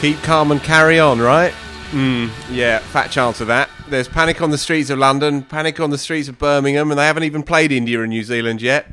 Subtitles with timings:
[0.00, 1.52] Keep calm and carry on, right?
[1.90, 3.68] Mm, yeah, fat chance of that.
[3.90, 7.04] There's panic on the streets of London, panic on the streets of Birmingham, and they
[7.04, 8.86] haven't even played India and New Zealand yet.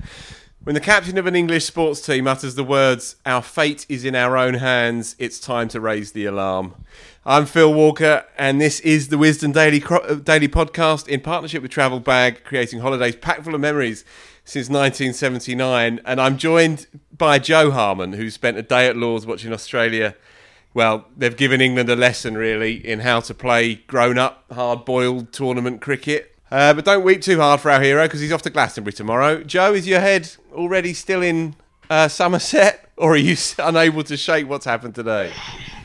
[0.65, 4.15] When the captain of an English sports team utters the words, Our fate is in
[4.15, 6.75] our own hands, it's time to raise the alarm.
[7.25, 12.01] I'm Phil Walker, and this is the Wisden Daily, Daily Podcast in partnership with Travel
[12.01, 14.03] Bag, creating holidays packed full of memories
[14.43, 16.01] since 1979.
[16.03, 20.13] And I'm joined by Joe Harman, who spent a day at Lords watching Australia
[20.73, 25.31] well, they've given England a lesson really in how to play grown up, hard boiled
[25.31, 26.35] tournament cricket.
[26.49, 29.43] Uh, but don't weep too hard for our hero because he's off to Glastonbury tomorrow.
[29.43, 31.55] Joe, is your head already still in
[31.89, 35.33] uh, Somerset, or are you unable to shake what's happened today?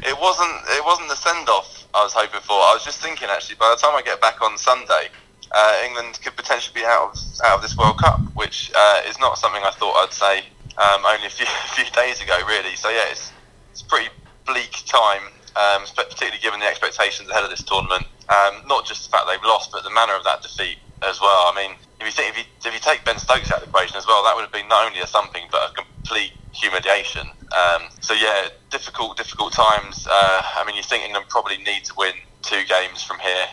[0.04, 0.52] It wasn't.
[0.68, 2.54] It wasn't the send off I was hoping for.
[2.54, 3.56] I was just thinking actually.
[3.56, 5.08] By the time I get back on Sunday,
[5.52, 9.18] uh, England could potentially be out of out of this World Cup, which uh, is
[9.18, 10.44] not something I thought I'd say
[10.78, 12.74] um, only a few a few days ago, really.
[12.76, 13.32] So yeah, it's
[13.70, 14.08] it's pretty
[14.46, 15.22] bleak time,
[15.56, 18.06] um, particularly given the expectations ahead of this tournament.
[18.28, 21.50] Um, not just the fact they've lost, but the manner of that defeat as well.
[21.50, 23.68] I mean, if you think if you, if you take Ben Stokes out of the
[23.68, 27.26] equation as well, that would have been not only a thumping but a complete humiliation.
[27.52, 30.06] Um, so yeah, difficult, difficult times.
[30.08, 33.46] Uh, I mean, you think England probably need to win two games from here.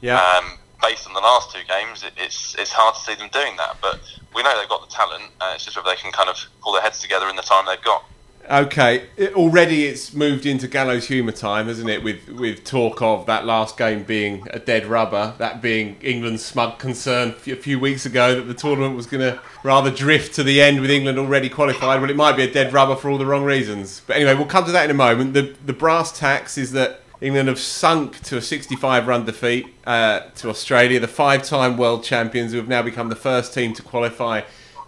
[0.00, 0.20] Yeah.
[0.20, 3.56] Um, based on the last two games, it, it's it's hard to see them doing
[3.56, 3.76] that.
[3.80, 4.00] But
[4.34, 5.24] we know they've got the talent.
[5.40, 7.64] Uh, it's just whether they can kind of pull their heads together in the time
[7.66, 8.04] they've got.
[8.50, 12.02] Okay, it, already it's moved into gallows humour time, hasn't it?
[12.02, 16.78] With with talk of that last game being a dead rubber, that being England's smug
[16.78, 20.60] concern a few weeks ago that the tournament was going to rather drift to the
[20.60, 22.00] end with England already qualified.
[22.02, 24.02] Well, it might be a dead rubber for all the wrong reasons.
[24.06, 25.32] But anyway, we'll come to that in a moment.
[25.32, 30.20] The the brass tacks is that England have sunk to a 65 run defeat uh,
[30.36, 33.82] to Australia, the five time world champions who have now become the first team to
[33.82, 34.42] qualify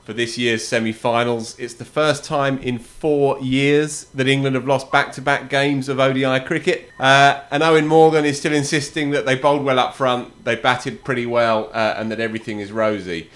[0.06, 1.58] for this year's semi finals.
[1.58, 5.88] It's the first time in four years that England have lost back to back games
[5.88, 6.88] of ODI cricket.
[7.00, 11.02] Uh, and Eoin Morgan is still insisting that they bowled well up front, they batted
[11.04, 13.28] pretty well, uh, and that everything is rosy.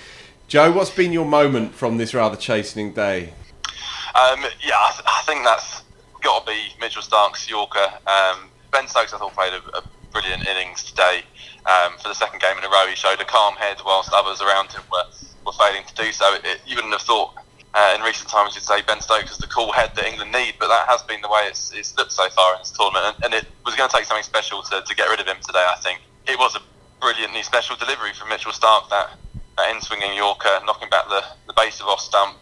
[0.47, 3.33] Joe, what's been your moment from this rather chastening day?
[4.15, 5.83] Um, yeah, I, th- I think that's
[6.23, 7.89] got to be Mitchell Starc's Yorker.
[8.07, 9.83] Um, ben Stokes, I thought, played a, a
[10.13, 11.23] brilliant innings today.
[11.67, 14.41] Um, for the second game in a row, he showed a calm head whilst others
[14.41, 15.05] around him were,
[15.45, 16.35] were failing to do so.
[16.35, 17.35] It, it, you wouldn't have thought
[17.75, 20.55] uh, in recent times you'd say Ben Stokes is the cool head that England need,
[20.59, 23.15] but that has been the way it's, it's looked so far in this tournament.
[23.15, 25.37] And, and it was going to take something special to, to get rid of him
[25.41, 26.01] today, I think.
[26.27, 26.63] It was a
[27.01, 29.15] brilliantly special delivery from Mitchell Starc, that,
[29.57, 32.37] that in swinging Yorker, knocking back the, the base of off stump.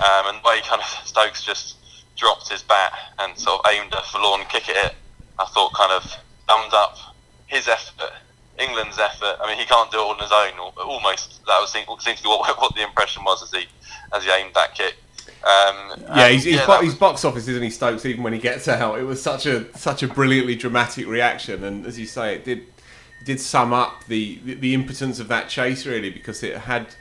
[0.00, 1.76] Um, and the way kind of Stokes just
[2.16, 4.94] dropped his bat and sort of aimed a forlorn kick at it,
[5.38, 6.04] I thought kind of
[6.48, 6.96] summed up
[7.46, 8.12] his effort,
[8.58, 9.36] England's effort.
[9.40, 10.58] I mean, he can't do it all on his own.
[10.58, 13.66] Or almost that was seemed to be what, what the impression was as he
[14.14, 14.96] as he aimed that kick.
[15.44, 18.06] Um, Yeah, he's, he's, yeah, bo- he's box office, isn't he, Stokes?
[18.06, 21.86] Even when he gets out, it was such a such a brilliantly dramatic reaction, and
[21.86, 22.66] as you say, it did
[23.26, 26.94] did sum up the, the the impotence of that chase really, because it had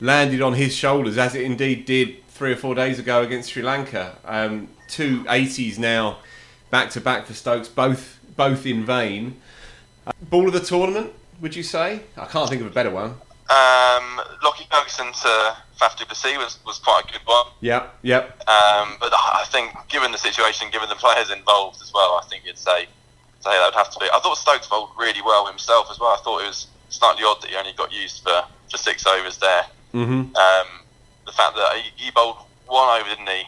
[0.00, 3.62] landed on his shoulders, as it indeed did three or four days ago against Sri
[3.62, 4.16] Lanka.
[4.24, 6.18] Um, two 80s now,
[6.70, 9.40] back to back for Stokes, both both in vain.
[10.06, 12.00] Uh, ball of the tournament, would you say?
[12.16, 13.10] I can't think of a better one.
[13.50, 17.46] Um, Lockie Ferguson to Faf du Plessis was, was quite a good one.
[17.60, 18.24] Yeah, yeah.
[18.48, 22.44] Um, but I think, given the situation, given the players involved as well, I think
[22.46, 22.86] you'd say,
[23.40, 24.06] say that would have to be.
[24.06, 26.10] I thought Stokes bowled really well himself as well.
[26.10, 29.38] I thought it was slightly odd that he only got used for, for six overs
[29.38, 29.64] there.
[29.92, 30.34] Mm-hmm.
[30.34, 30.66] Um,
[31.26, 33.42] the fact that he, he bowled one over, didn't he?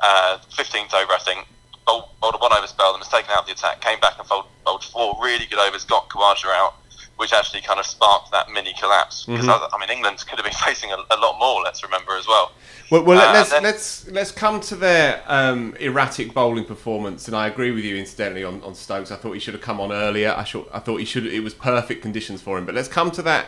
[0.00, 1.46] Uh, 15th over, I think.
[1.90, 4.14] Bowled, bowled a one over spell, and was taken out of the attack, came back
[4.18, 6.74] and bowled, bowled four really good overs, got Khawaja out,
[7.16, 9.24] which actually kind of sparked that mini collapse.
[9.24, 9.74] Because, Mm-hmm.
[9.74, 12.28] I, I mean, England could have been facing a, a lot more, let's remember as
[12.28, 12.52] well.
[12.90, 17.36] Well, well Uh, let's then- let's let's come to their um, erratic bowling performance, and
[17.36, 17.96] I agree with you.
[17.96, 20.32] Incidentally, on, on Stokes, I thought he should have come on earlier.
[20.36, 21.26] I should, I thought he should.
[21.26, 22.66] It was perfect conditions for him.
[22.66, 23.46] But let's come to that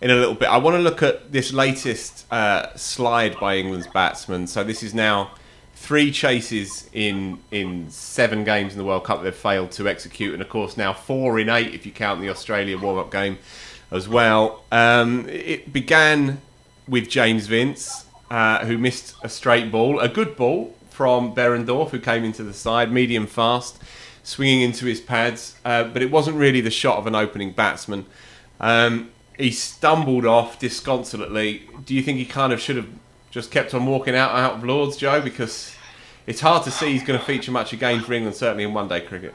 [0.00, 0.48] in a little bit.
[0.48, 4.46] I want to look at this latest uh, slide by England's batsmen.
[4.46, 5.32] So this is now
[5.80, 10.42] three chases in in seven games in the World Cup they've failed to execute, and
[10.42, 13.38] of course now four in eight if you count the Australia warm up game
[13.90, 14.64] as well.
[14.72, 16.40] Um, it began
[16.86, 22.00] with James Vince, uh, who missed a straight ball, a good ball from Behrendorff, who
[22.00, 23.80] came into the side, medium fast,
[24.22, 28.04] swinging into his pads, uh, but it wasn't really the shot of an opening batsman.
[28.60, 31.62] Um, he stumbled off disconsolately.
[31.84, 32.88] Do you think he kind of should have
[33.30, 35.20] just kept on walking out out of Lords, Joe?
[35.20, 35.74] Because
[36.26, 38.88] it's hard to see he's going to feature much again for England, certainly in one
[38.88, 39.34] day cricket.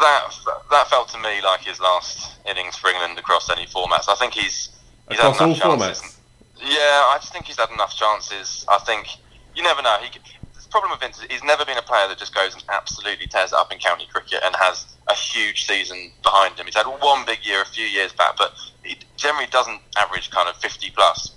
[0.00, 0.30] that
[0.70, 4.08] that felt to me like his last innings for England across any formats.
[4.08, 4.70] I think he's
[5.08, 6.02] he's Across had all enough chances.
[6.02, 6.12] formats.
[6.58, 8.64] Yeah, I just think he's had enough chances.
[8.68, 9.06] I think
[9.54, 9.96] you never know.
[10.00, 12.62] He, the problem with Vince is he's never been a player that just goes and
[12.68, 16.66] absolutely tears it up in county cricket and has a huge season behind him.
[16.66, 18.52] He's had one big year a few years back, but
[18.82, 21.35] he generally doesn't average kind of 50 plus.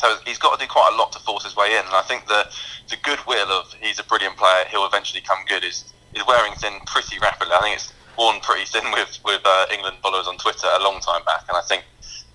[0.00, 1.84] So he's got to do quite a lot to force his way in.
[1.84, 2.48] And I think the
[2.88, 6.72] the goodwill of he's a brilliant player, he'll eventually come good is is wearing thin
[6.86, 7.52] pretty rapidly.
[7.52, 11.00] I think it's worn pretty thin with with uh, England followers on Twitter a long
[11.00, 11.84] time back, and I think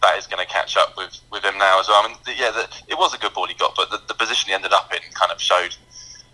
[0.02, 2.04] that is going to catch up with, with him now as well.
[2.04, 4.14] I mean, the, yeah, the, it was a good ball he got, but the, the
[4.14, 5.76] position he ended up in kind of showed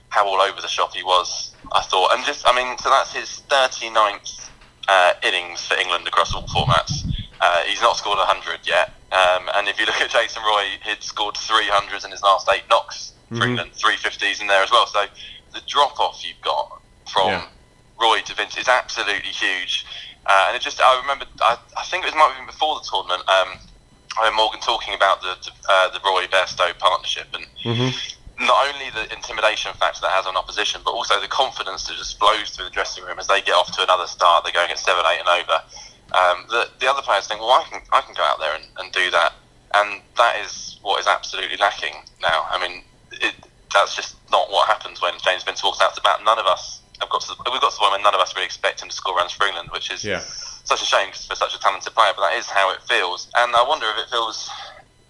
[0.10, 1.56] how all over the shop he was.
[1.72, 4.50] I thought, and just I mean, so that's his 39th
[4.90, 7.08] uh, innings for England across all formats.
[7.40, 8.94] Uh, he's not scored 100 yet.
[9.12, 12.64] Um, and if you look at Jason Roy, he'd scored 300s in his last eight
[12.70, 14.86] knocks for England, 350s in there as well.
[14.88, 15.06] So
[15.54, 16.82] the drop off you've got
[17.12, 17.46] from Yeah.
[18.00, 19.86] Roy to Vince is absolutely huge.
[20.26, 22.76] Uh, and it just, I remember, I, I think it was might have been before
[22.80, 23.24] the tournament.
[23.28, 23.60] Um,
[24.20, 25.36] I heard Morgan talking about the
[25.70, 27.46] uh, the Roy Bairstow partnership and
[28.40, 32.20] not only the intimidation factor that has on opposition, but also the confidence that just
[32.20, 34.44] flows through the dressing room as they get off to another start.
[34.44, 35.62] They're going at seven, eight, and over.
[36.14, 38.66] Um, the, the other players think, well, I can I can go out there and,
[38.80, 39.34] and do that,
[39.76, 42.46] and that is what is absolutely lacking now.
[42.52, 43.34] I mean, it,
[43.74, 46.20] that's just not what happens when James Vince walks out to bat.
[46.26, 48.36] None of us have got to we've got to the point where none of us
[48.36, 50.20] really expect him to score runs for England, which is Yeah.
[50.20, 52.12] such a shame 'cause for such a talented player.
[52.16, 54.50] But that is how it feels, and I wonder if it feels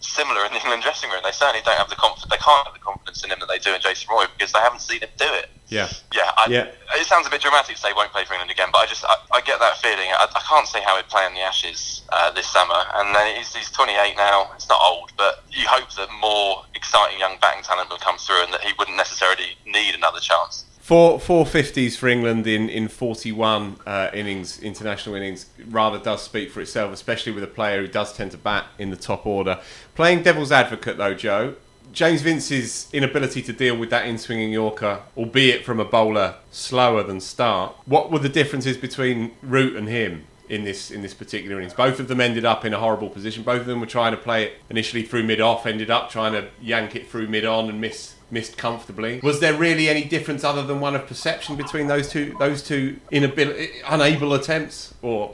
[0.02, 1.22] similar in the England dressing room.
[1.24, 2.30] They certainly don't have the confidence.
[2.30, 4.60] They can't have the confidence in him that they do in Jason Roy because they
[4.60, 5.50] haven't seen him do it.
[5.68, 5.88] Yeah.
[6.14, 6.68] Yeah, I, Yeah.
[7.00, 8.86] it sounds a bit dramatic to say he won't play for England again, but I
[8.88, 10.12] just I, I get that feeling.
[10.12, 13.36] I, I can't see how he'd play in the Ashes uh, this summer, and then
[13.38, 14.52] he's, he's 28 now.
[14.56, 18.44] It's not old, but you hope that more exciting young batting talent will come through,
[18.44, 20.66] and that he wouldn't necessarily need another chance.
[20.92, 26.22] Four four fifties for England in in forty one uh, innings, international innings, rather does
[26.22, 29.26] speak for itself, especially with a player who does tend to bat in the top
[29.26, 29.62] order.
[29.96, 31.56] Playing devil's advocate though, Joe,
[31.94, 37.04] James Vince's inability to deal with that in swinging Yorker, albeit from a bowler slower
[37.04, 37.74] than Starc.
[37.86, 40.26] What were the differences between Root and him?
[40.50, 43.44] In this in this particular innings, both of them ended up in a horrible position.
[43.44, 46.34] Both of them were trying to play it initially through mid off, ended up trying
[46.34, 49.20] to yank it through mid on and miss missed comfortably.
[49.22, 53.00] Was there really any difference other than one of perception between those two those two
[53.12, 55.30] inability unable attempts or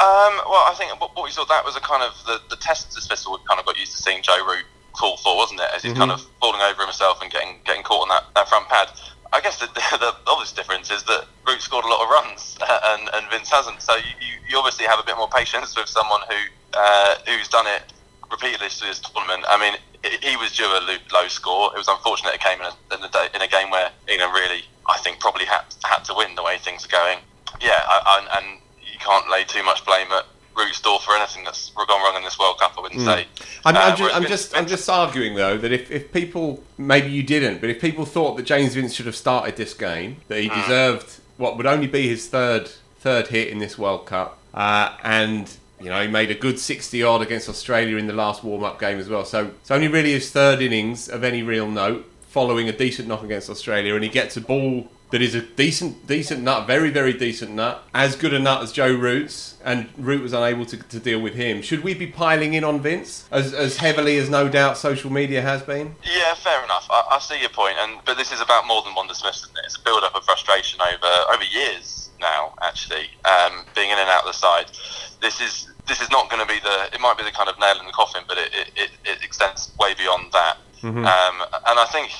[0.00, 2.56] Um, well, I think what, what we saw that was a kind of the, the
[2.56, 5.68] test dismissal we kind of got used to seeing Joe Root call for, wasn't it?
[5.74, 8.68] As he's kind of falling over himself and getting getting caught on that, that front
[8.68, 8.88] pad.
[9.32, 12.56] I guess the, the, the obvious difference is that Root scored a lot of runs
[12.84, 13.82] and, and Vince hasn't.
[13.82, 16.40] So you, you, you obviously have a bit more patience with someone who
[16.74, 17.92] uh, who's done it
[18.30, 19.44] repeatedly through this tournament.
[19.48, 19.74] I mean,
[20.22, 21.72] he was due a low score.
[21.74, 24.32] It was unfortunate it came in a, in a, day, in a game where England
[24.34, 27.18] really, I think, probably had had to win the way things are going.
[27.60, 31.44] Yeah, I, I, and you can't lay too much blame at Root's door for anything
[31.44, 32.74] that's gone wrong in this World Cup.
[32.76, 33.26] I wouldn't say.
[33.64, 37.10] I'm, Uh, I'm, just, I'm just I'm just arguing though that if, if people maybe
[37.10, 40.40] you didn't, but if people thought that James Vince should have started this game, that
[40.40, 42.70] he deserved what would only be his third
[43.00, 47.02] third hit in this World Cup, uh, and you know he made a good 60
[47.02, 49.24] odd against Australia in the last warm up game as well.
[49.24, 53.22] So it's only really his third innings of any real note, following a decent knock
[53.22, 57.12] against Australia, and he gets a ball that is a decent, decent nut, very, very
[57.12, 60.98] decent nut, as good a nut as Joe Roots, and Root was unable to, to
[60.98, 61.62] deal with him.
[61.62, 65.42] Should we be piling in on Vince as, as heavily as no doubt social media
[65.42, 65.94] has been?
[66.02, 66.88] Yeah, fair enough.
[66.90, 69.62] I, I see your point, and but this is about more than Smith, isn't it?
[69.66, 72.54] It's a build-up of frustration over over years now.
[72.62, 74.72] Actually, um, being in and out of the side,
[75.20, 76.94] this is this is not going to be the.
[76.94, 79.72] It might be the kind of nail in the coffin, but it it, it, extends
[79.78, 80.56] way beyond that.
[80.80, 81.04] Mm-hmm.
[81.04, 81.36] Um,
[81.68, 82.12] and I think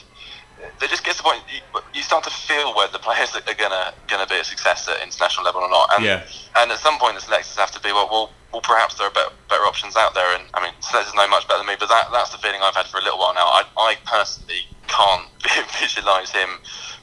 [0.80, 1.61] it just gets to the point you,
[1.92, 5.44] you start to feel whether the players are gonna gonna be a success at international
[5.44, 5.88] level or not.
[5.94, 6.23] And Yeah.
[6.56, 9.11] and at some point the selectors have to be well, well, well perhaps there are
[9.11, 10.35] better, better options out there.
[10.35, 12.76] And I mean, selectors know much better than me, but that that's the feeling I've
[12.76, 13.47] had for a little while now.
[13.47, 15.28] I I personally can't
[15.80, 16.61] visualise him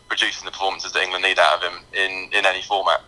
[0.08, 3.01] producing the performances that England need out of him in in any format.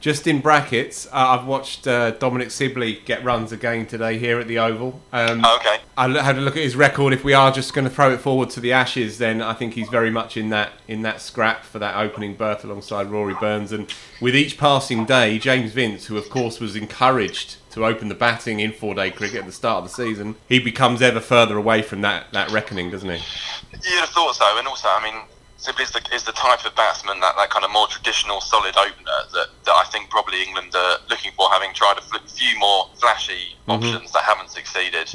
[0.00, 4.48] Just in brackets, uh, I've watched uh, Dominic Sibley get runs again today here at
[4.48, 5.00] the Oval.
[5.12, 5.78] Um, Okay.
[5.98, 7.14] I had a look at his record.
[7.14, 9.72] If we are just going to throw it forward to the Ashes, then I think
[9.72, 13.72] he's very much in that in that scrap for that opening berth alongside Rory Burns.
[13.72, 18.14] And with each passing day, James Vince, who of course was encouraged to open the
[18.14, 21.80] batting in four-day cricket at the start of the season, he becomes ever further away
[21.80, 23.22] from that that reckoning, doesn't he?
[23.72, 25.22] You'd have thought so, and also, I mean,
[25.58, 28.76] Sibley is the, is the type of batsman that, that kind of more traditional, solid
[28.76, 32.88] opener that, that I think probably England are looking for, having tried a few more
[32.98, 35.12] flashy options that haven't succeeded.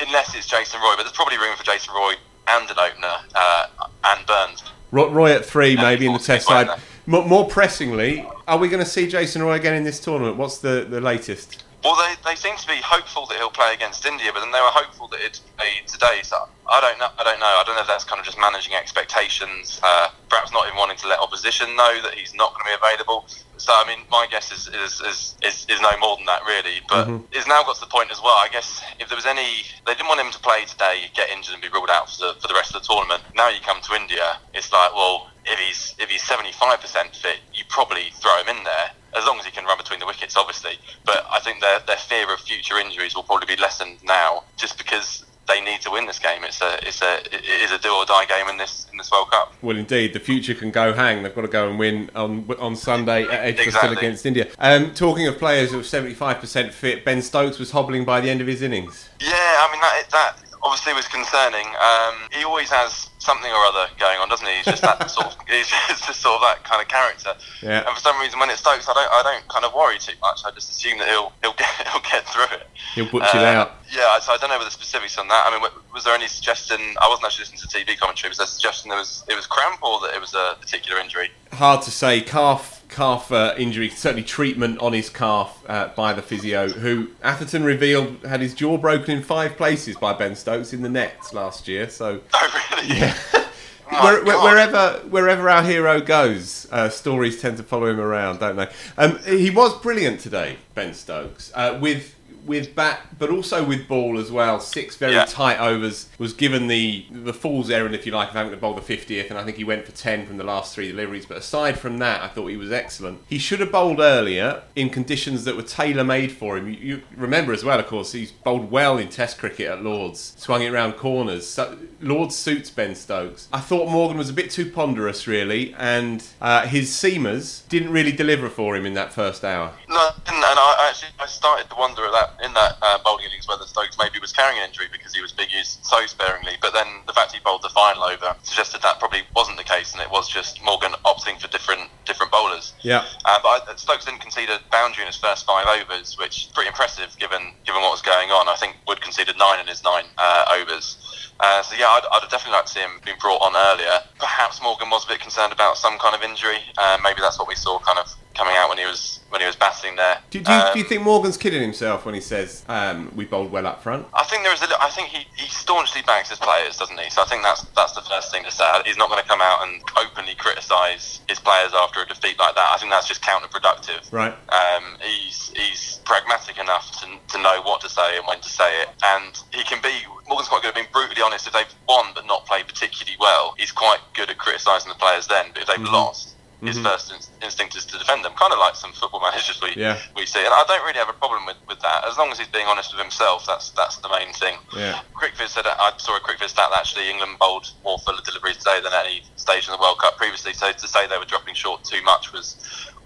[0.00, 2.14] Unless it's Jason Roy, but there's probably room for Jason Roy
[2.48, 3.66] and an opener, uh,
[4.04, 4.62] and Burns.
[4.90, 6.68] Ro- Roy at three, Yeah, maybe in the Test side.
[7.06, 10.36] More, pressingly, are we going to see Jason Roy again in this tournament?
[10.36, 11.64] What's the, the latest?
[11.84, 14.60] Well, they, they seem to be hopeful that he'll play against India, but then they
[14.60, 15.38] were hopeful that it'd
[15.86, 16.20] today.
[16.22, 16.36] So
[16.68, 17.08] I don't know.
[17.18, 17.46] I don't know.
[17.46, 19.80] I don't know if that's kind of just managing expectations.
[19.82, 22.76] Uh, perhaps not even wanting to let opposition know that he's not going to be
[22.76, 23.26] available.
[23.56, 26.80] So I mean, my guess is is, is, is, is no more than that really.
[26.88, 28.36] But it's now got to the point as well.
[28.36, 31.54] I guess if there was any, they didn't want him to play today, get injured,
[31.54, 33.22] and be ruled out for the, for the rest of the tournament.
[33.34, 37.14] Now you come to India, it's like, well, if he's if he's seventy five percent
[37.16, 40.06] fit, you probably throw him in there as long as he can run between the
[40.06, 40.78] wickets, obviously.
[41.04, 44.76] But I think their their fear of future injuries will probably be lessened now, just
[44.76, 46.42] because they need to win this game.
[46.44, 49.10] It's a it's a it is a do or die game in this in this
[49.10, 49.52] World Cup.
[49.62, 51.22] Well, indeed, the future can go hang.
[51.22, 53.96] They've got to go and win on on Sunday at Edgbaston Exactly.
[53.96, 54.48] against India.
[54.58, 58.40] Um, talking of players who are 75% fit, Ben Stokes was hobbling by the end
[58.40, 59.08] of his innings.
[59.20, 61.66] Yeah, I mean that that obviously was concerning.
[61.66, 64.54] Um, he always has something or other going on, doesn't he?
[64.62, 65.68] He's just that sort of he's
[66.06, 67.34] just sort of that kind of character.
[67.62, 67.82] Yeah.
[67.84, 70.14] And for some reason, when it Stokes, I don't I don't kind of worry too
[70.22, 70.40] much.
[70.46, 72.66] I just assume that he'll he'll get he'll get through it.
[72.94, 73.72] He'll butch it Uh, out.
[73.92, 75.44] Yeah, so I don't know the specifics on that.
[75.46, 75.62] I mean,
[75.94, 76.80] was there any suggestion?
[77.00, 78.30] I wasn't actually listening to TV commentary.
[78.30, 81.00] Was there a suggestion there was it was cramp or that it was a particular
[81.00, 81.30] injury?
[81.52, 82.20] Hard to say.
[82.20, 87.64] Calf calf uh, injury, certainly treatment on his calf uh, by the physio, who Atherton
[87.64, 91.66] revealed had his jaw broken in five places by Ben Stokes in the nets last
[91.66, 91.88] year.
[91.90, 92.75] So Oh, really?
[92.84, 93.14] Yeah.
[93.88, 98.56] Where, where, wherever wherever our hero goes, uh, stories tend to follow him around, don't
[98.56, 98.68] they?
[98.98, 102.15] Um, he was brilliant today, Ben Stokes, uh, with
[102.46, 104.60] with bat, but also with ball as well.
[104.60, 105.24] Six very Yeah.
[105.24, 106.08] tight overs.
[106.18, 109.30] Was given the the fool's errand, if you like, of having to bowl the fiftieth,
[109.30, 111.26] and I think he went for ten from the last three deliveries.
[111.26, 113.20] But aside from that, I thought he was excellent.
[113.28, 116.68] He should have bowled earlier in conditions that were tailor made for him.
[116.68, 120.34] You, you remember as well, of course, he's bowled well in Test cricket at Lords,
[120.38, 121.46] swung it round corners.
[121.46, 123.48] So Lords suits Ben Stokes.
[123.52, 128.12] I thought Morgan was a bit too ponderous, really, and uh, his seamers didn't really
[128.12, 129.72] deliver for him in that first hour.
[129.88, 133.24] No, and, and I actually I started to wonder at that in that uh, bowling
[133.24, 136.56] innings whether Stokes maybe was carrying an injury because he was being used so sparingly.
[136.60, 139.92] But then the fact he bowled the final over suggested that probably wasn't the case,
[139.92, 142.74] and it was just Morgan opting for different different bowlers.
[142.82, 143.04] Yeah.
[143.24, 146.52] Uh, but I, Stokes didn't concede a boundary in his first five overs, which is
[146.52, 148.48] pretty impressive given given what was going on.
[148.48, 150.98] I think Wood conceded nine in his nine uh, overs.
[151.38, 154.00] Uh, so yeah, I'd, I'd definitely like to see him being brought on earlier.
[154.18, 156.58] Perhaps Morgan was a bit concerned about some kind of injury.
[156.78, 159.46] Uh, maybe that's what we saw kind of coming out when he was when he
[159.46, 160.18] was batting there.
[160.30, 163.24] Do, do, you, Um, do you think Morgan's kidding himself when he says um, we
[163.24, 164.06] bowled well up front?
[164.14, 164.68] I think there is a.
[164.80, 167.10] I think he, he staunchly backs his players, doesn't he?
[167.10, 168.64] So I think that's that's the first thing to say.
[168.84, 172.54] He's not going to come out and openly criticise his players after a defeat like
[172.54, 172.70] that.
[172.74, 174.12] I think that's just counterproductive.
[174.12, 174.34] Right.
[174.52, 178.82] Um, he's he's pragmatic enough to, to know what to say and when to say
[178.82, 179.90] it, and he can be.
[180.28, 181.46] Morgan's quite good at being brutally honest.
[181.46, 185.26] If they've won but not played particularly well, he's quite good at criticising the players
[185.26, 185.46] then.
[185.52, 188.74] But if they've lost, his first in- instinct is to defend them, kind of like
[188.74, 189.98] some football managers we Yeah.
[190.16, 190.38] we see.
[190.40, 192.66] And I don't really have a problem with, with that as long as he's being
[192.66, 193.44] honest with himself.
[193.46, 194.56] That's that's the main thing.
[194.74, 195.00] Yeah.
[195.14, 198.80] CricViz said I saw a CricViz stat that actually England bowled more fuller deliveries today
[198.82, 200.52] than any stage in the World Cup previously.
[200.54, 202.56] So to say they were dropping short too much was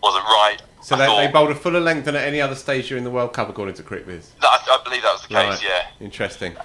[0.02, 0.58] wasn't right.
[0.82, 3.32] So they, they bowled a fuller length than at any other stage during the World
[3.34, 4.28] Cup, according to CricViz.
[4.42, 5.36] I, I believe that was the case.
[5.36, 5.62] Right.
[5.62, 6.04] Yeah.
[6.04, 6.56] Interesting.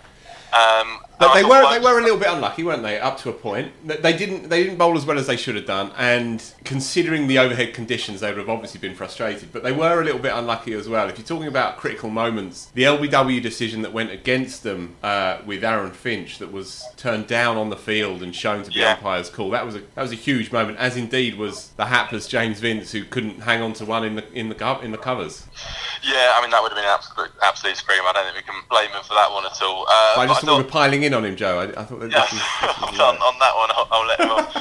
[0.54, 3.00] Um, But they were they were a little bit unlucky, weren't they?
[3.00, 5.66] Up to a point, They- didn't they didn't bowl as well as they should have
[5.66, 9.52] done, and considering the overhead conditions, they would have obviously been frustrated.
[9.54, 11.08] But they were a little bit unlucky as well.
[11.10, 15.64] If you're talking about critical moments, the LBW decision that went against them uh, with
[15.64, 18.94] Aaron Finch, that was turned down on the field and shown to be Yeah.
[18.94, 20.78] umpires call, that was a that was a huge moment.
[20.80, 24.24] As indeed was the hapless James Vince, who couldn't hang on to one in the
[24.34, 25.44] in the in the covers.
[26.04, 28.02] Yeah, I mean that would have been an absolute, absolute scream.
[28.06, 29.86] I don't think we can blame him for that one at all.
[29.90, 31.60] Uh, I just thought we were piling in on him, Joe.
[31.60, 34.08] I, I thought that Yeah, this was, this was on, on that one, I'll, I'll
[34.08, 34.56] let him off.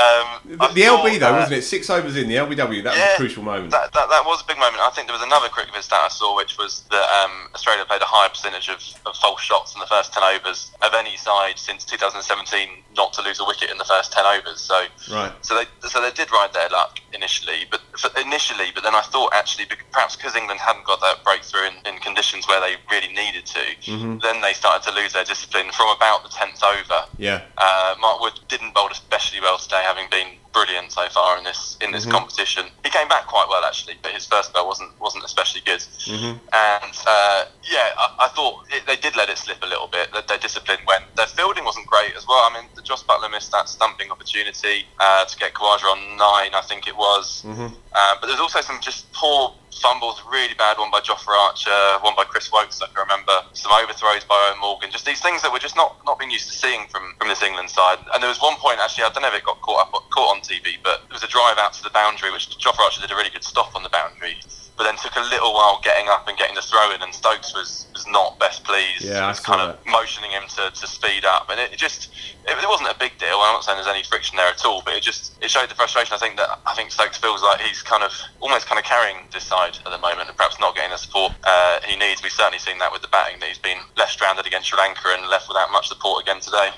[0.00, 1.62] Um, The, the LB though, uh, wasn't it?
[1.62, 2.82] Six overs in the LBW.
[2.84, 3.70] That was a crucial moment.
[3.70, 4.80] That, that, that was a big moment.
[4.80, 8.00] I think there was another cricket that I saw, which was that um, Australia played
[8.02, 11.54] a higher percentage of, of false shots in the first 10 overs of any side
[11.58, 14.60] since 2017 not to lose a wicket in the first 10 overs.
[14.60, 14.74] So
[15.10, 15.32] Right.
[15.42, 17.80] so they so they did ride their luck initially, but
[18.20, 22.00] initially, but then I thought actually perhaps because England hadn't got that breakthrough in, in
[22.00, 24.18] conditions where they really needed to, Mm-hmm.
[24.22, 27.06] then they started to lose their discipline from about the 10th over.
[27.18, 27.42] Yeah.
[27.56, 31.76] Uh, Mark Wood didn't bowl especially well today, having been brilliant so far in this
[31.80, 31.94] in Mm-hmm.
[31.94, 32.66] this competition.
[32.84, 35.80] He came back quite well actually, but his first spell wasn't wasn't especially good.
[35.80, 36.38] Mm-hmm.
[36.52, 40.12] And uh, yeah, I, I thought it, they did let it slip a little bit.
[40.12, 41.04] That their discipline went.
[41.16, 42.42] Their fielding wasn't great as well.
[42.48, 46.54] I mean, the Jos Buttler missed that stumping opportunity uh, to get Khawaja on nine,
[46.54, 47.42] I think it was.
[47.46, 47.74] Mm-hmm.
[47.92, 52.14] Uh, but there's also some just poor fumbles, really bad one by Jofra Archer, one
[52.16, 55.52] by Chris Woakes, I can remember, some overthrows by Eoin Morgan, just these things that
[55.52, 57.98] we're just not, not being used to seeing from, from this England side.
[58.14, 60.36] And there was one point, actually, I don't know if it got caught up caught
[60.36, 63.10] on TV, but it was a drive out to the boundary, which Jofra Archer did
[63.10, 64.36] a really good stop on the boundary.
[64.80, 67.52] But then took a little while getting up and getting the throw in, and Stokes
[67.52, 69.04] was, was not best pleased.
[69.04, 69.90] Yeah, I was kind of that.
[69.90, 72.08] motioning him to, to speed up, and it, it just
[72.48, 73.44] it, it wasn't a big deal.
[73.44, 75.74] I'm not saying there's any friction there at all, but it just it showed the
[75.74, 76.14] frustration.
[76.14, 78.10] I think that I think Stokes feels like he's kind of
[78.40, 81.34] almost kind of carrying this side at the moment, and perhaps not getting the support
[81.44, 82.22] uh, he needs.
[82.22, 85.12] We've certainly seen that with the batting that he's been left stranded against Sri Lanka
[85.12, 86.70] and left without much support again today.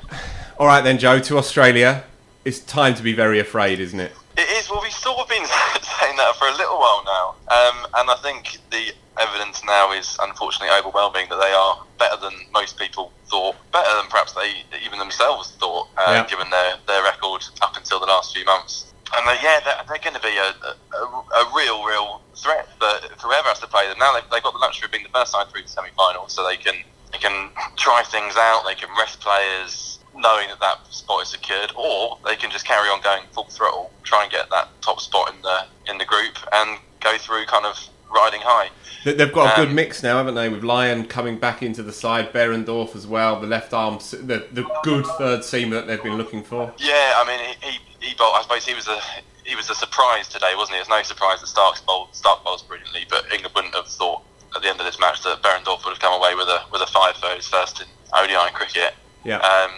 [0.58, 1.20] All right then, Joe.
[1.20, 2.02] To Australia.
[2.44, 4.10] It's time to be very afraid, isn't it?
[4.36, 4.70] It is.
[4.70, 5.44] Well, we've sort of been
[6.00, 10.16] saying that for a little while now, um, and I think the evidence now is
[10.22, 14.98] unfortunately overwhelming that they are better than most people thought, better than perhaps they even
[14.98, 16.26] themselves thought, uh, Yeah.
[16.26, 18.92] given their, their record up until the last few months.
[19.14, 20.54] And they, yeah, they're, they're going to be a,
[20.96, 22.88] a, a real, real threat for
[23.20, 23.98] whoever has to play them.
[23.98, 26.46] Now they've, they've got the luxury of being the first side through the semi-final, so
[26.48, 26.74] they can
[27.12, 31.72] they can try things out, they can rest players, knowing that that spot is secured,
[31.76, 35.32] or they can just carry on going full throttle, try and get that top spot
[35.34, 37.76] in the in the group, and go through kind of
[38.14, 38.68] riding high.
[39.04, 40.48] They- They've got a good Um, mix now, haven't they?
[40.48, 44.64] With Lyon coming back into the side, Behrendorff as well, the left arm, the, the
[44.84, 46.72] good third seamer that they've been looking for.
[46.78, 49.00] Yeah, I mean, he, he, he bowled, I suppose he was a
[49.44, 50.80] he was a surprise today, wasn't he?
[50.80, 54.22] It's no surprise that Starc's bowled Starc bowls brilliantly, but England wouldn't have thought
[54.54, 56.80] at the end of this match that Behrendorff would have come away with a with
[56.82, 58.94] a five for his first in ODI cricket.
[59.24, 59.38] Yeah.
[59.38, 59.70] Um,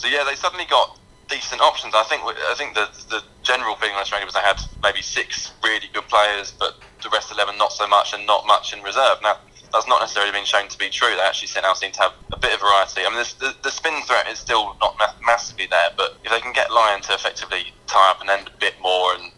[0.00, 1.94] so yeah, they suddenly got decent options.
[1.94, 5.52] I think I think the the general feeling on Australia was they had maybe six
[5.62, 9.18] really good players, but the rest eleven not so much, and not much in reserve.
[9.22, 9.36] Now
[9.72, 11.12] that's not necessarily been shown to be true.
[11.14, 13.02] They actually now seem to have a bit of variety.
[13.04, 16.32] I mean, this, the, the spin threat is still not ma- massively there, but if
[16.32, 19.30] they can get Lyon to effectively tie up and end a bit more, and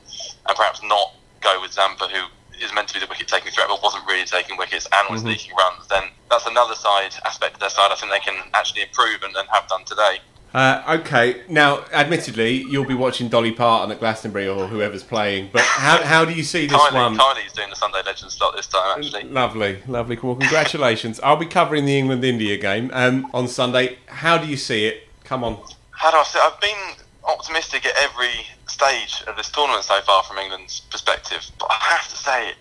[0.46, 2.22] and perhaps not go with Zampa, who
[2.64, 5.20] is meant to be the wicket taking threat, but wasn't really taking wickets and was
[5.20, 5.31] mm-hmm.
[5.31, 7.90] leaking runs, then that's another side aspect of their side.
[7.90, 10.22] I think they can actually improve and, and have done today.
[10.54, 15.62] Uh, okay, now, admittedly, you'll be watching Dolly Parton at Glastonbury or whoever's playing, but
[15.62, 17.16] how, how do you see this Kylie, one?
[17.16, 19.24] Kylie's doing the Sunday Legends slot this time, actually.
[19.24, 20.18] Lovely, lovely.
[20.22, 21.18] Well, congratulations.
[21.20, 23.98] I'll be covering the England India game um, on Sunday.
[24.06, 25.08] How do you see it?
[25.24, 25.58] Come on.
[25.90, 26.38] How do I say?
[26.42, 31.70] I've been optimistic at every stage of this tournament so far from England's perspective, but
[31.70, 32.56] I have to say it.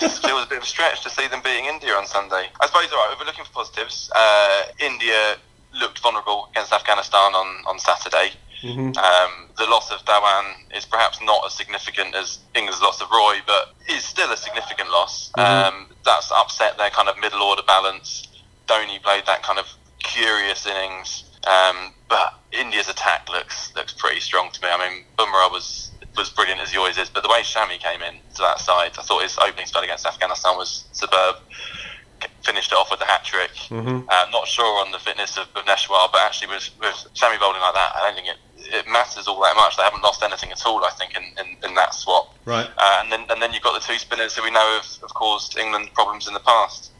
[0.00, 2.46] It feels a bit of a stretch to see them beating India on Sunday.
[2.60, 5.36] I suppose, all right, if we're looking for positives, uh, India
[5.80, 8.32] looked vulnerable against Afghanistan on, on Saturday.
[8.96, 13.36] Um, the loss of Dhawan is perhaps not as significant as England's loss of Roy,
[13.46, 15.30] but is still a significant loss.
[15.36, 18.26] Um, that's upset their kind of middle order balance.
[18.66, 19.66] Dhoni played that kind of
[19.98, 24.68] curious innings, um, but India's attack looks looks pretty strong to me.
[24.70, 28.00] I mean, Bumrah was was brilliant as he always is, but the way Shami came
[28.00, 31.36] in to that side, I thought his opening spell against Afghanistan was superb.
[32.44, 33.50] Finished it off with a hat trick.
[33.70, 37.60] Uh, not sure on the fitness of, of Neshwar, but actually with, with Shami bowling
[37.60, 39.76] like that, I don't think it, it matters all that much.
[39.76, 42.34] They haven't lost anything at all, I think, in, in, in that swap.
[42.44, 42.68] Right.
[42.76, 45.14] Uh, and then and then you've got the two spinners who we know have, have
[45.14, 46.90] caused England problems in the past.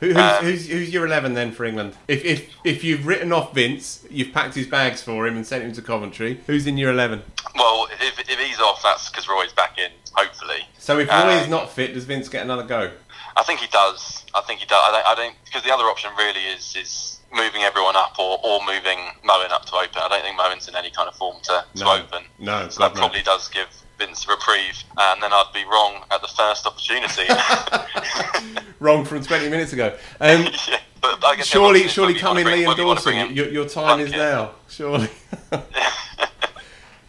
[0.00, 1.96] Who, who's, Um, who's, who's your 11 then for England?
[2.08, 5.64] If, if, if you've written off Vince, you've packed his bags for him and sent
[5.64, 7.22] him to Coventry, who's in your 11?
[7.54, 10.66] Well, if, if he's off, that's because Roy's back in, hopefully.
[10.78, 12.90] So if Uh, Roy is not fit, does Vince get another go?
[13.36, 14.24] I think he does.
[14.34, 14.80] I think he does.
[14.84, 18.38] I don't, I don't because the other option really is is moving everyone up or,
[18.44, 19.96] or moving Moeen up to open.
[20.02, 21.96] I don't think Moeen's in any kind of form to, to No.
[21.96, 22.22] open.
[22.38, 23.00] No, so that no.
[23.00, 23.66] probably does give
[23.98, 27.24] Vince a reprieve, and then I'd be wrong at the first opportunity.
[28.80, 29.96] Wrong from 20 minutes ago.
[30.20, 33.00] Um, yeah, but I guess surely, surely come in Liam wanna bring- whether you wanna
[33.00, 33.36] bring Dawson.
[33.36, 34.18] Your, your time is Plunkett.
[34.18, 34.50] now.
[34.68, 35.08] Surely.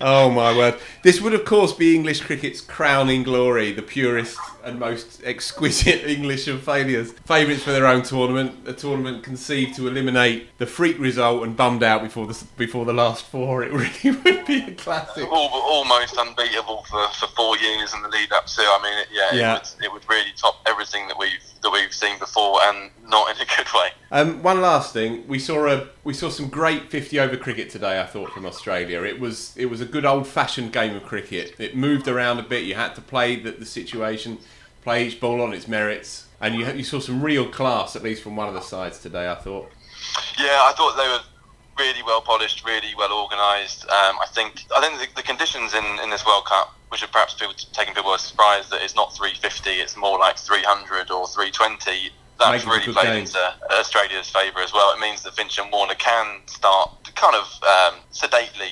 [0.01, 0.75] oh my word!
[1.03, 6.47] This would, of course, be English cricket's crowning glory, the purest and most exquisite English
[6.47, 7.13] of failures.
[7.25, 11.84] Favourites for their own tournament, a tournament conceived to eliminate the freak result and bummed
[11.84, 13.63] out before the before the last four.
[13.63, 13.71] It
[14.04, 15.32] really would be a classic.
[15.32, 18.62] Almost unbeatable for, for four years in the lead up to.
[18.62, 19.56] I mean, it, yeah, Yeah.
[19.56, 23.36] It, would, it would really top everything that we've that we've seen before, and not
[23.36, 23.89] in a good way.
[24.12, 27.99] Um, one last thing, we saw a we saw some great fifty over cricket today.
[27.99, 31.56] I thought from Australia, it was it was a good old fashioned game of cricket.
[31.60, 32.65] It moved around a bit.
[32.65, 34.39] You had to play the, the situation,
[34.85, 38.23] play each ball on its merits, and you you saw some real class at least
[38.23, 39.29] from one of the sides today.
[39.29, 39.69] I thought.
[40.37, 41.25] Yeah, I thought they were
[41.83, 43.83] really well polished, really well organised.
[43.83, 47.07] Um, I think I think the, the conditions in, in this World Cup, which are
[47.07, 51.27] perhaps people, taking people by surprise, that it's not 350, it's more like 300 or
[51.27, 52.11] 320.
[52.39, 53.39] That's really played into
[53.71, 54.93] Australia's favour as well.
[54.93, 58.71] It means that Finch and Warner can start kind of um, sedately,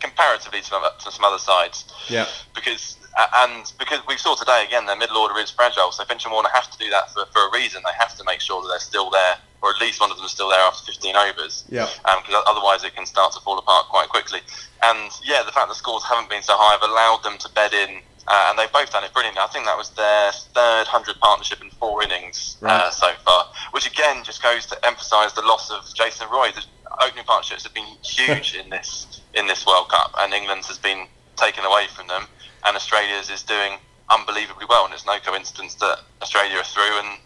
[0.00, 2.26] comparatively to, some- to some other sides Yeah.
[2.54, 2.96] because
[3.36, 6.50] and because we saw today again their middle order is fragile so Finch and Warner
[6.52, 8.78] have to do that for, for a reason they have to make sure that they're
[8.78, 11.88] still there or at least one of them is still there after 15 overs Yeah.
[12.04, 14.38] because otherwise it can start to fall apart quite quickly
[14.84, 17.72] and yeah the fact the scores haven't been so high have allowed them to bed
[17.74, 19.40] in uh, and they've both done it brilliantly.
[19.40, 23.86] I think that was their third 100 partnership in four innings uh, so far, which
[23.90, 26.50] again just goes to emphasise the loss of Jason Roy.
[26.52, 26.64] The
[27.02, 31.06] opening partnerships have been huge in this in this World Cup, and England's has been
[31.36, 32.24] taken away from them,
[32.66, 33.78] and Australia's is doing
[34.10, 34.84] unbelievably well.
[34.84, 37.18] And it's no coincidence that Australia are through and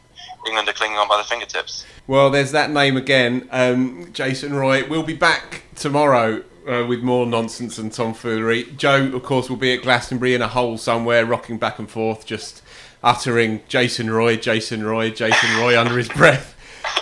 [0.46, 1.84] England are clinging on by the fingertips.
[2.06, 4.86] Well, there's that name again, um, Jason Roy.
[4.88, 8.64] We'll be back tomorrow uh, with more nonsense and tomfoolery.
[8.76, 12.26] Joe, of course, will be at Glastonbury in a hole somewhere, rocking back and forth,
[12.26, 12.62] just
[13.02, 16.54] uttering Jason Roy, Jason Roy, Jason Roy under his breath.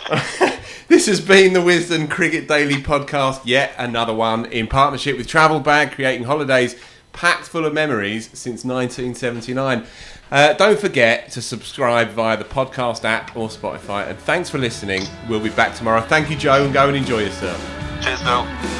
[0.89, 5.61] this has been the Wisden Cricket Daily podcast, yet another one in partnership with Travel
[5.61, 6.77] Bag, creating holidays
[7.13, 9.87] packed full of memories since 1979.
[10.31, 14.09] Uh, don't forget to subscribe via the podcast app or Spotify.
[14.09, 15.03] And thanks for listening.
[15.29, 16.01] We'll be back tomorrow.
[16.03, 17.61] Thank you, Joe, and go and enjoy yourself.
[18.01, 18.80] Cheers, Bill.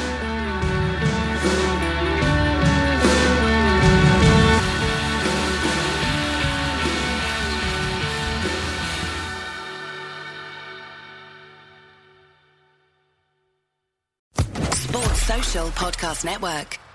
[15.71, 16.90] Podcast Network.